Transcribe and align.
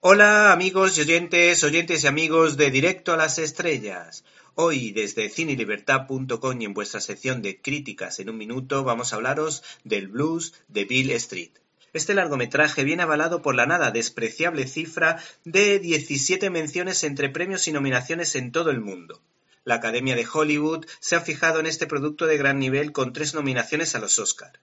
Hola 0.00 0.52
amigos 0.52 0.96
y 0.96 1.00
oyentes, 1.00 1.64
oyentes 1.64 2.04
y 2.04 2.06
amigos 2.06 2.56
de 2.56 2.70
Directo 2.70 3.12
a 3.12 3.16
las 3.16 3.40
Estrellas. 3.40 4.22
Hoy 4.54 4.92
desde 4.92 5.28
cinelibertad.com 5.28 6.62
y 6.62 6.64
en 6.64 6.72
vuestra 6.72 7.00
sección 7.00 7.42
de 7.42 7.60
críticas 7.60 8.20
en 8.20 8.30
un 8.30 8.38
minuto 8.38 8.84
vamos 8.84 9.12
a 9.12 9.16
hablaros 9.16 9.64
del 9.82 10.06
blues 10.06 10.54
de 10.68 10.84
Bill 10.84 11.10
Street. 11.10 11.50
Este 11.92 12.14
largometraje 12.14 12.84
viene 12.84 13.02
avalado 13.02 13.42
por 13.42 13.56
la 13.56 13.66
nada 13.66 13.90
despreciable 13.90 14.68
cifra 14.68 15.20
de 15.44 15.80
17 15.80 16.48
menciones 16.48 17.02
entre 17.02 17.28
premios 17.28 17.66
y 17.66 17.72
nominaciones 17.72 18.36
en 18.36 18.52
todo 18.52 18.70
el 18.70 18.78
mundo. 18.78 19.20
La 19.64 19.74
Academia 19.74 20.14
de 20.14 20.28
Hollywood 20.32 20.86
se 21.00 21.16
ha 21.16 21.20
fijado 21.20 21.58
en 21.58 21.66
este 21.66 21.88
producto 21.88 22.26
de 22.26 22.38
gran 22.38 22.60
nivel 22.60 22.92
con 22.92 23.12
tres 23.12 23.34
nominaciones 23.34 23.96
a 23.96 23.98
los 23.98 24.20
Oscar. 24.20 24.60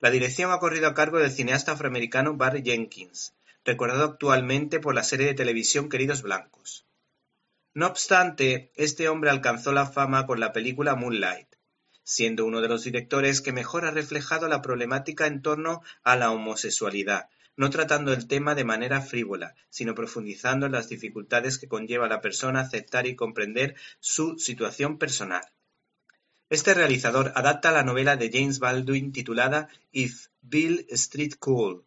La 0.00 0.10
dirección 0.10 0.50
ha 0.50 0.58
corrido 0.58 0.88
a 0.88 0.94
cargo 0.94 1.20
del 1.20 1.30
cineasta 1.30 1.70
afroamericano 1.70 2.34
Barry 2.34 2.64
Jenkins 2.64 3.32
recordado 3.64 4.04
actualmente 4.04 4.80
por 4.80 4.94
la 4.94 5.04
serie 5.04 5.26
de 5.26 5.34
televisión 5.34 5.88
Queridos 5.88 6.22
Blancos. 6.22 6.86
No 7.74 7.86
obstante, 7.86 8.72
este 8.74 9.08
hombre 9.08 9.30
alcanzó 9.30 9.72
la 9.72 9.86
fama 9.86 10.26
con 10.26 10.40
la 10.40 10.52
película 10.52 10.94
Moonlight, 10.94 11.48
siendo 12.02 12.44
uno 12.44 12.60
de 12.60 12.68
los 12.68 12.84
directores 12.84 13.40
que 13.40 13.52
mejor 13.52 13.84
ha 13.84 13.90
reflejado 13.90 14.48
la 14.48 14.60
problemática 14.60 15.26
en 15.26 15.40
torno 15.40 15.82
a 16.02 16.16
la 16.16 16.32
homosexualidad, 16.32 17.28
no 17.56 17.70
tratando 17.70 18.12
el 18.12 18.26
tema 18.26 18.54
de 18.54 18.64
manera 18.64 19.00
frívola, 19.00 19.54
sino 19.70 19.94
profundizando 19.94 20.66
en 20.66 20.72
las 20.72 20.88
dificultades 20.88 21.58
que 21.58 21.68
conlleva 21.68 22.06
a 22.06 22.10
la 22.10 22.20
persona 22.20 22.60
aceptar 22.60 23.06
y 23.06 23.16
comprender 23.16 23.76
su 24.00 24.38
situación 24.38 24.98
personal. 24.98 25.44
Este 26.50 26.74
realizador 26.74 27.32
adapta 27.34 27.72
la 27.72 27.84
novela 27.84 28.16
de 28.16 28.30
James 28.30 28.58
Baldwin 28.58 29.12
titulada 29.12 29.68
If 29.92 30.26
Bill 30.42 30.86
Street 30.90 31.34
Cool, 31.38 31.86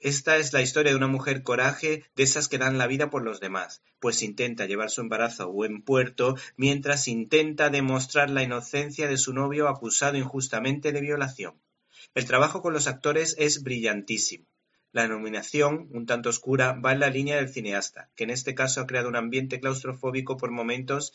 esta 0.00 0.36
es 0.36 0.52
la 0.52 0.62
historia 0.62 0.92
de 0.92 0.96
una 0.96 1.06
mujer 1.06 1.42
coraje 1.42 2.04
de 2.14 2.22
esas 2.22 2.48
que 2.48 2.58
dan 2.58 2.78
la 2.78 2.86
vida 2.86 3.10
por 3.10 3.22
los 3.22 3.40
demás, 3.40 3.82
pues 3.98 4.22
intenta 4.22 4.66
llevar 4.66 4.90
su 4.90 5.00
embarazo 5.00 5.44
a 5.44 5.46
buen 5.46 5.82
puerto 5.82 6.36
mientras 6.56 7.08
intenta 7.08 7.70
demostrar 7.70 8.30
la 8.30 8.42
inocencia 8.42 9.08
de 9.08 9.16
su 9.16 9.32
novio 9.32 9.68
acusado 9.68 10.16
injustamente 10.16 10.92
de 10.92 11.00
violación. 11.00 11.54
El 12.14 12.26
trabajo 12.26 12.62
con 12.62 12.72
los 12.72 12.86
actores 12.86 13.34
es 13.38 13.62
brillantísimo. 13.62 14.46
La 14.92 15.08
nominación, 15.08 15.88
un 15.92 16.06
tanto 16.06 16.30
oscura, 16.30 16.72
va 16.72 16.92
en 16.92 17.00
la 17.00 17.10
línea 17.10 17.36
del 17.36 17.48
cineasta, 17.48 18.08
que 18.16 18.24
en 18.24 18.30
este 18.30 18.54
caso 18.54 18.80
ha 18.80 18.86
creado 18.86 19.08
un 19.08 19.16
ambiente 19.16 19.60
claustrofóbico 19.60 20.36
por 20.36 20.50
momentos 20.50 21.12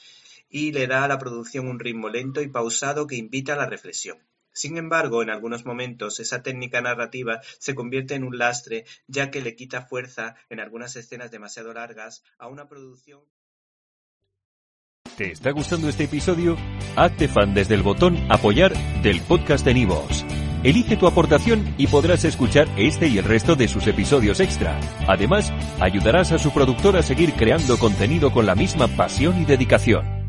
y 0.50 0.72
le 0.72 0.88
da 0.88 1.04
a 1.04 1.08
la 1.08 1.18
producción 1.18 1.68
un 1.68 1.80
ritmo 1.80 2.10
lento 2.10 2.42
y 2.42 2.48
pausado 2.48 3.08
que 3.08 3.16
invita 3.16 3.54
a 3.54 3.58
la 3.58 3.66
reflexión. 3.66 4.18
Sin 4.54 4.78
embargo, 4.78 5.22
en 5.22 5.30
algunos 5.30 5.66
momentos 5.66 6.20
esa 6.20 6.44
técnica 6.44 6.82
narrativa 6.82 7.42
se 7.60 7.76
convierte 7.76 8.16
en 8.16 8.24
un 8.24 8.38
lastre, 8.38 8.86
ya 9.08 9.32
que 9.32 9.42
le 9.42 9.56
quita 9.56 9.82
fuerza 9.82 10.36
en 10.50 10.60
algunas 10.60 10.96
escenas 10.96 11.32
demasiado 11.32 11.74
largas 11.74 12.24
a 12.38 12.48
una 12.48 12.68
producción. 12.68 13.22
¿Te 15.18 15.32
está 15.32 15.52
gustando 15.52 15.90
este 15.90 16.06
episodio? 16.06 16.58
Hazte 16.96 17.28
fan 17.28 17.54
desde 17.54 17.76
el 17.76 17.84
botón 17.84 18.18
Apoyar 18.30 18.74
del 19.02 19.22
podcast 19.22 19.66
de 19.66 19.74
Nivos. 19.74 20.26
Elige 20.64 20.96
tu 20.96 21.08
aportación 21.08 21.74
y 21.78 21.88
podrás 21.88 22.24
escuchar 22.24 22.68
este 22.78 23.08
y 23.08 23.18
el 23.18 23.26
resto 23.26 23.56
de 23.56 23.68
sus 23.68 23.88
episodios 23.88 24.40
extra. 24.40 24.80
Además, 25.08 25.52
ayudarás 25.80 26.32
a 26.32 26.40
su 26.40 26.52
productor 26.52 26.98
a 26.98 27.04
seguir 27.04 27.34
creando 27.34 27.78
contenido 27.80 28.32
con 28.32 28.46
la 28.46 28.56
misma 28.56 28.88
pasión 28.88 29.42
y 29.42 29.46
dedicación. 29.46 30.21